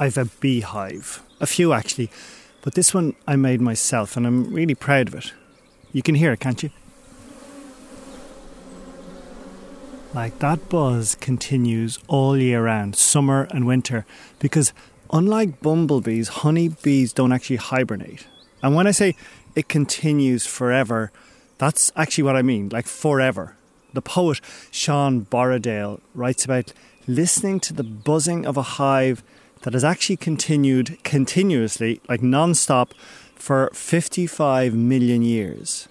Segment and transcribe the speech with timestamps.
[0.00, 1.22] I've a beehive.
[1.40, 2.10] A few actually.
[2.62, 5.34] But this one I made myself and I'm really proud of it.
[5.92, 6.70] You can hear it, can't you?
[10.14, 14.06] Like that buzz continues all year round, summer and winter,
[14.38, 14.72] because
[15.12, 18.26] unlike bumblebees, honeybees don't actually hibernate.
[18.62, 19.14] And when I say
[19.54, 21.12] it continues forever,
[21.58, 23.54] that's actually what I mean, like forever.
[23.92, 24.40] The poet
[24.70, 26.72] Sean Borrowdale writes about
[27.06, 29.22] listening to the buzzing of a hive
[29.62, 32.94] that has actually continued continuously, like non stop,
[33.34, 35.88] for 55 million years.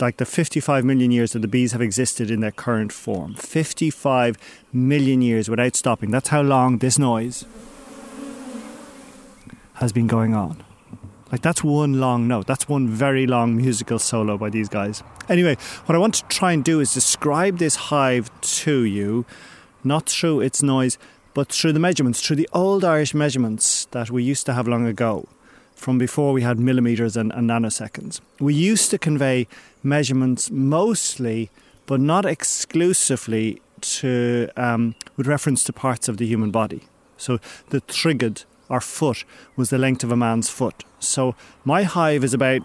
[0.00, 3.34] Like the 55 million years that the bees have existed in their current form.
[3.34, 4.36] 55
[4.72, 6.10] million years without stopping.
[6.10, 7.44] That's how long this noise
[9.74, 10.64] has been going on.
[11.30, 12.46] Like that's one long note.
[12.46, 15.02] That's one very long musical solo by these guys.
[15.28, 18.30] Anyway, what I want to try and do is describe this hive
[18.62, 19.24] to you,
[19.82, 20.98] not through its noise,
[21.34, 24.86] but through the measurements, through the old Irish measurements that we used to have long
[24.86, 25.28] ago,
[25.74, 28.20] from before we had millimeters and, and nanoseconds.
[28.38, 29.48] We used to convey
[29.82, 31.50] measurements mostly,
[31.86, 36.82] but not exclusively, to um, with reference to parts of the human body.
[37.16, 37.38] So
[37.70, 39.24] the trigid or foot
[39.56, 40.84] was the length of a man's foot.
[40.98, 42.62] So my hive is about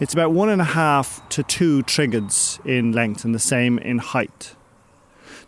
[0.00, 3.98] it's about one and a half to two trigids in length and the same in
[3.98, 4.54] height.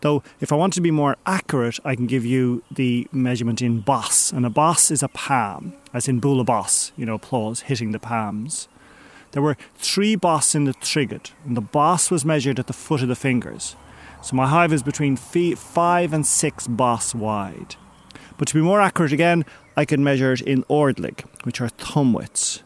[0.00, 3.80] Though, if I want to be more accurate, I can give you the measurement in
[3.80, 4.32] bos.
[4.32, 7.98] And a bos is a palm, as in bualadh bos, you know, applause, hitting the
[7.98, 8.68] palms.
[9.32, 13.02] There were three bos in the trigid, and the bos was measured at the foot
[13.02, 13.76] of the fingers.
[14.22, 17.76] So my hive is between five and six bos wide.
[18.38, 19.44] But to be more accurate again,
[19.76, 22.62] I can measure it in ordlig, which are thumb widths.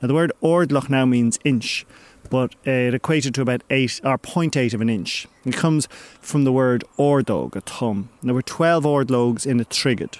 [0.00, 1.86] Now the word ordloch now means inch,
[2.30, 5.26] but eh, it equated to about 8 or 0.8 of an inch.
[5.44, 5.88] It comes
[6.20, 8.10] from the word ordog, a thumb.
[8.22, 10.18] There were 12 ordlogs in a trigid.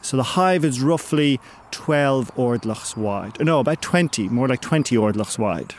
[0.00, 3.40] So the hive is roughly 12 ordlochs wide.
[3.40, 5.74] No, about 20, more like 20 ordlochs wide.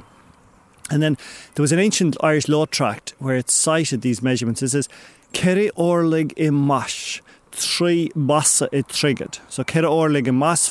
[0.91, 1.17] And then
[1.55, 4.61] there was an ancient Irish law tract where it cited these measurements.
[4.61, 4.89] It says,
[5.33, 7.21] Keri orlig im mash,
[7.51, 9.39] three bassa i trigid.
[9.49, 10.67] So Keri orlig im mash,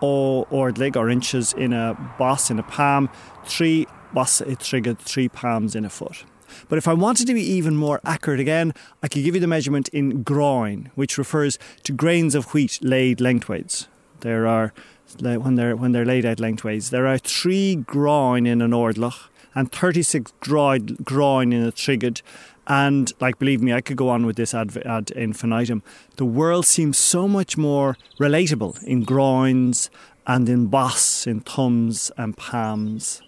[0.00, 3.08] four o ordlig or inches in a boss in a palm,
[3.44, 6.24] three was it triggered three palms in a foot.
[6.68, 9.46] But if I wanted to be even more accurate again, I could give you the
[9.46, 13.86] measurement in groin, which refers to grains of wheat laid lengthways.
[14.20, 14.72] There are
[15.20, 16.90] when they're when they're laid out lengthways.
[16.90, 22.22] There are three groin in an ordlach and 36 groin in a trigid.
[22.66, 25.82] And like, believe me, I could go on with this ad, ad infinitum.
[26.16, 29.90] The world seems so much more relatable in groins
[30.26, 33.22] and in bos, in thumbs and palms.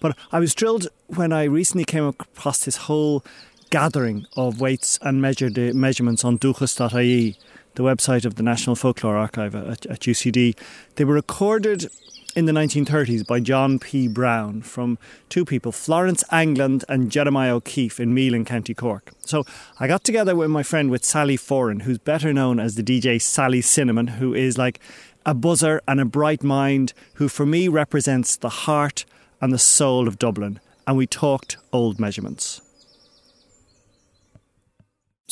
[0.00, 3.24] But I was thrilled when I recently came across this whole
[3.70, 7.36] gathering of weights and measured uh, measurements on duchas.ie,
[7.74, 10.56] the website of the National Folklore Archive at, at UCD.
[10.96, 11.90] They were recorded
[12.34, 14.08] in the 1930s by John P.
[14.08, 19.12] Brown from two people, Florence Angland and Jeremiah O'Keefe in Meath in County Cork.
[19.20, 19.44] So
[19.78, 23.20] I got together with my friend with Sally Foran, who's better known as the DJ
[23.20, 24.80] Sally Cinnamon, who is like
[25.26, 29.04] a buzzer and a bright mind, who for me represents the heart
[29.40, 30.58] and the soul of Dublin.
[30.86, 32.62] And we talked old measurements.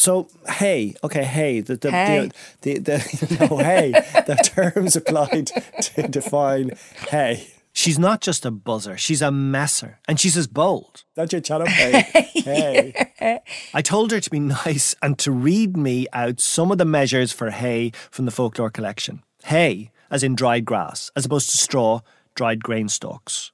[0.00, 2.30] So hey, okay, hey, the the hey.
[2.62, 3.90] the, the, the no hey,
[4.26, 6.70] the terms applied to define
[7.10, 7.48] hey.
[7.74, 9.98] She's not just a buzzer, she's a messer.
[10.08, 11.04] And she's as bold.
[11.16, 12.94] That's your channel hey.
[13.18, 13.40] hey.
[13.74, 17.30] I told her to be nice and to read me out some of the measures
[17.30, 19.22] for hay from the folklore collection.
[19.44, 22.00] Hay, as in dried grass, as opposed to straw,
[22.34, 23.52] dried grain stalks.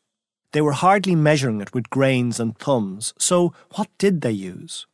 [0.53, 4.87] They were hardly measuring it with grains and thumbs, so what did they use?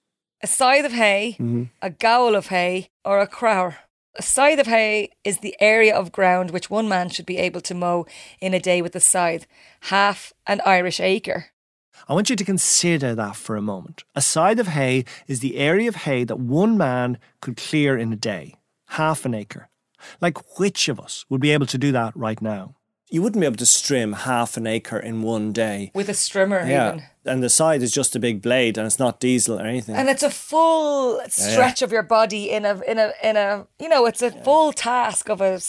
[0.42, 1.64] A scythe of hay, mm-hmm.
[1.80, 3.76] a gowl of hay, or a crower.
[4.14, 7.62] A scythe of hay is the area of ground which one man should be able
[7.62, 8.04] to mow
[8.41, 9.47] in a day with a scythe,
[9.82, 11.47] half an Irish acre.
[12.08, 14.05] I want you to consider that for a moment.
[14.14, 18.12] A scythe of hay is the area of hay that one man could clear in
[18.12, 18.56] a day,
[18.88, 19.70] half an acre.
[20.20, 22.75] Like, which of us would be able to do that right now?
[23.12, 26.67] You wouldn't be able to strim half an acre in one day with a strimmer.
[26.67, 27.03] Yeah, even.
[27.26, 29.94] and the side is just a big blade, and it's not diesel or anything.
[29.94, 33.67] And it's a full stretch yeah, of your body in a in a in a
[33.79, 34.43] you know it's a yeah.
[34.43, 35.61] full task of a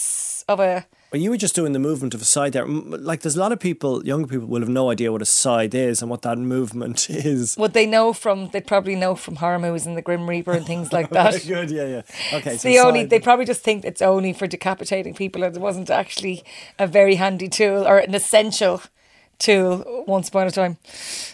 [0.48, 2.66] of a but you were just doing the movement of a side there.
[2.66, 5.76] Like, there's a lot of people, younger people, will have no idea what a side
[5.76, 7.56] is and what that movement is.
[7.56, 8.50] Would they know from?
[8.50, 11.46] They'd probably know from horror movies and the Grim Reaper and things like that.
[11.46, 12.02] Good, yeah, yeah.
[12.34, 15.60] Okay, so the only they probably just think it's only for decapitating people, and it
[15.60, 16.44] wasn't actually
[16.80, 18.82] a very handy tool or an essential
[19.46, 20.78] tool once upon a time.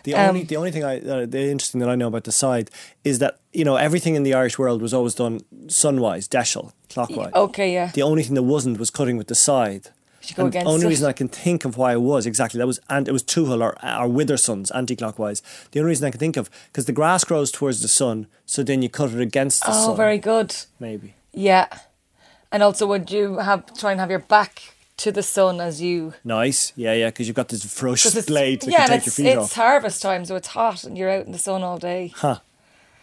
[0.03, 2.31] The Um, only the only thing I uh, the interesting that I know about the
[2.31, 2.67] side
[3.03, 7.33] is that you know everything in the Irish world was always done sunwise, deiseal, clockwise.
[7.33, 7.91] Okay, yeah.
[7.93, 9.83] The only thing that wasn't was cutting with the side.
[10.21, 10.89] Should go And the only it.
[10.89, 13.61] reason I can think of why it was exactly that was and it was tuathal
[13.67, 15.41] or or widdershins anti-clockwise.
[15.71, 18.63] The only reason I can think of because the grass grows towards the sun, so
[18.63, 19.95] then you cut it against the Oh, sun.
[19.97, 20.49] very good.
[20.79, 21.13] maybe.
[21.31, 21.67] Yeah.
[22.51, 24.53] And also, would you have try and have your back
[24.99, 26.13] to the sun as you?
[26.23, 29.15] Nice, yeah, yeah, because you've got this it's- blade that yeah, can take your it's,
[29.15, 29.53] feet it's off.
[29.53, 32.39] harvest time, so it's hot, and you're out in the sun all day Huh.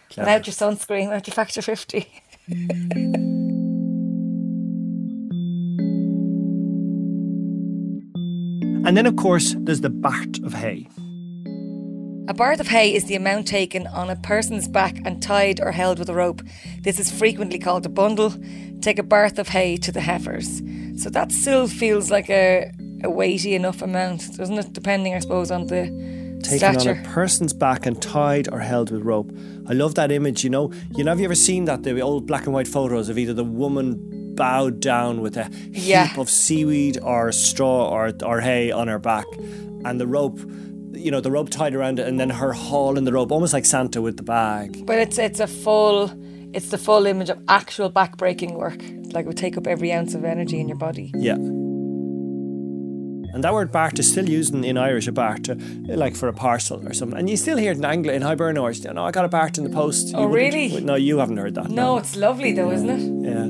[0.09, 0.25] Clever.
[0.31, 2.07] without your sunscreen, without your factor fifty.
[8.85, 10.87] And then, of course, there's the Bart of hay.
[12.29, 15.71] A barth of hay is the amount taken on a person's back and tied or
[15.71, 16.41] held with a rope.
[16.81, 18.33] This is frequently called a bundle.
[18.81, 20.61] Take a barth of hay to the heifers.
[20.97, 22.71] So that still feels like a,
[23.03, 24.73] a weighty enough amount, doesn't it?
[24.73, 25.83] Depending, I suppose, on the
[26.43, 26.91] taken stature.
[26.91, 29.31] on a person's back and tied or held with rope.
[29.67, 30.43] I love that image.
[30.43, 33.09] You know, you know, have you ever seen that the old black and white photos
[33.09, 36.09] of either the woman bowed down with a heap Yeah.
[36.17, 39.25] of seaweed or straw or or hay on her back,
[39.85, 40.39] and the rope,
[40.93, 43.65] you know, the rope tied around it, and then her hauling the rope, almost like
[43.65, 44.85] Santa with the bag.
[44.85, 46.11] But it's it's a full
[46.53, 48.79] it's the full image of actual backbreaking work.
[49.17, 51.11] Like it would take up every ounce of energy in your body.
[51.15, 51.33] Yeah.
[53.33, 55.49] And that word bart is still used in, in Irish, a bart,
[55.87, 57.17] like for a parcel or something.
[57.17, 59.57] And you still hear it in Anglo, in Hiberno, or, no, I got a bart
[59.57, 60.13] in the post.
[60.13, 60.81] Oh, You really?
[60.81, 61.71] No, you haven't heard that.
[61.71, 63.01] No, it's lovely though, isn't it?
[63.27, 63.47] Yeah.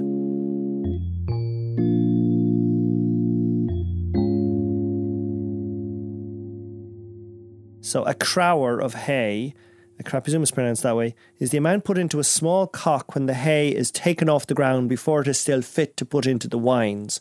[7.82, 9.54] So a crower of hay,
[10.06, 13.26] I presume it's pronounced that way, is the amount put into a small cock when
[13.26, 16.48] the hay is taken off the ground before it is still fit to put into
[16.48, 17.20] the wines.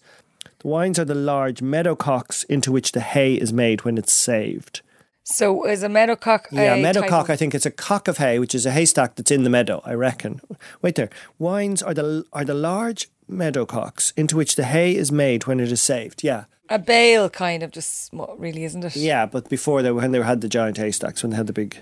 [0.61, 4.13] The wines are the large meadow cocks into which the hay is made when it's
[4.13, 4.81] saved.
[5.25, 6.47] So is a meadow cock?
[6.53, 7.25] Yeah, a meadow cock.
[7.25, 9.51] of- I think it's a cock of hay, which is a haystack that's in the
[9.51, 9.83] meadow.
[9.85, 10.41] I reckon.
[10.83, 11.11] Wait there.
[11.39, 15.59] Wines are the are the large meadow cocks into which the hay is made when
[15.59, 16.23] it is saved.
[16.23, 18.95] Yeah, a bale kind of just what really isn't it?
[18.95, 19.27] yeah.
[19.27, 21.77] But before they when they had the giant haystacks, when they had the big,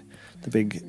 [0.44, 0.82] the big,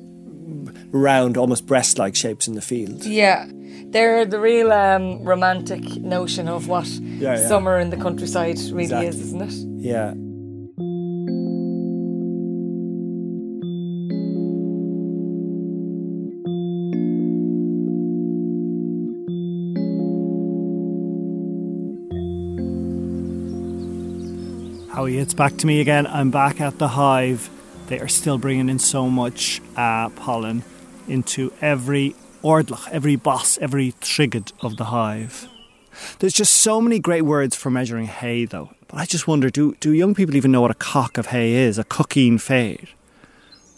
[0.92, 3.04] round, almost breast-like shapes in the field.
[3.04, 3.46] Yeah.
[3.88, 7.48] They're the real um, romantic notion of what yeah.
[7.48, 9.08] summer in the countryside really Exactly.
[9.08, 9.52] is, isn't it?
[9.82, 10.14] Yeah.
[24.94, 26.06] Howie, it's back to me again.
[26.06, 27.50] I'm back at the hive.
[27.86, 30.64] They are still bringing in so much uh, pollen
[31.06, 35.48] into every ordlach, every boss, every trigid of the hive.
[36.18, 38.70] There's just so many great words for measuring hay, though.
[38.88, 41.54] But I just wonder do, do young people even know what a cock of hay
[41.54, 41.78] is?
[41.78, 42.88] A cooking fade?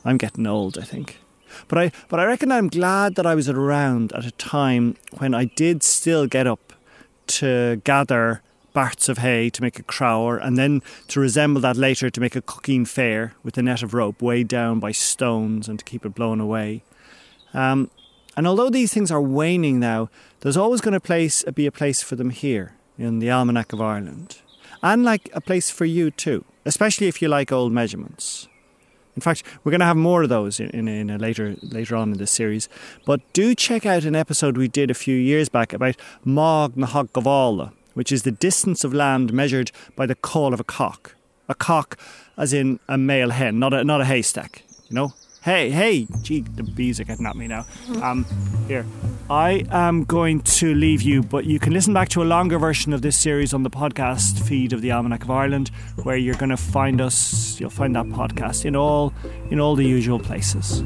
[0.04, 1.18] I'm getting old, I think.
[1.66, 5.34] But I, but I reckon I'm glad that I was around at a time when
[5.34, 6.72] I did still get up
[7.26, 8.42] to gather
[8.72, 12.36] barts of hay to make a crower, and then to resemble that later to make
[12.36, 16.04] a cooking fair with a net of rope weighed down by stones and to keep
[16.04, 16.82] it blown away.
[17.54, 17.90] Um,
[18.36, 20.10] and although these things are waning now,
[20.40, 23.80] there's always going to place be a place for them here in the Almanac of
[23.80, 24.38] Ireland,
[24.82, 28.48] and like a place for you too, especially if you like old measurements.
[29.16, 31.96] In fact, we're going to have more of those in, in, in a later later
[31.96, 32.68] on in this series.
[33.04, 36.86] But do check out an episode we did a few years back about Mog na
[36.86, 41.16] Hog Gavala, which is the distance of land measured by the call of a cock.
[41.48, 41.98] A cock,
[42.36, 44.62] as in a male hen, not a not a haystack.
[44.88, 45.14] You know.
[45.42, 47.64] Hey, hey, gee, the bees are getting at me now.
[48.02, 48.24] Um,
[48.68, 48.86] here,
[49.28, 52.92] I am going to leave you, but you can listen back to a longer version
[52.92, 55.70] of this series on the podcast feed of the Almanac of Ireland,
[56.04, 57.58] where you're going to find us.
[57.58, 59.12] You'll find that podcast in all
[59.50, 60.84] in all the usual places.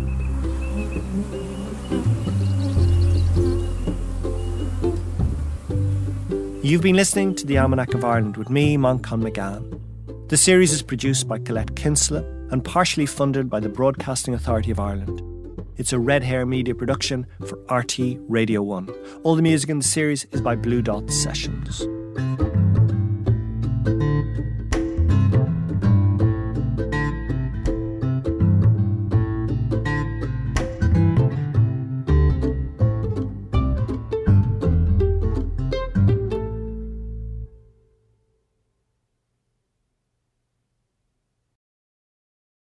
[6.65, 9.81] You've been listening to the Almanac of Ireland with me, Manchán Magan.
[10.29, 14.79] The series is produced by Colette Kinsella and partially funded by the Broadcasting Authority of
[14.79, 15.23] Ireland.
[15.77, 18.89] It's a Red Hare Media production for RTÉ Radio 1.
[19.25, 21.85] All the music in the series is by Blue Dot Sessions.